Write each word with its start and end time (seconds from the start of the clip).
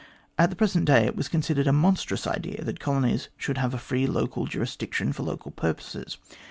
At 0.35 0.49
the 0.49 0.55
present 0.55 0.85
day 0.85 1.05
it 1.05 1.15
was 1.15 1.27
considered 1.27 1.67
a 1.67 1.71
monstrous 1.71 2.25
idea 2.25 2.63
that 2.63 2.79
colonies 2.79 3.29
should 3.37 3.59
have 3.59 3.79
free 3.79 4.07
local 4.07 4.47
juris 4.47 4.75
diction 4.75 5.13
for 5.13 5.21
local 5.21 5.51
purposes. 5.51 6.17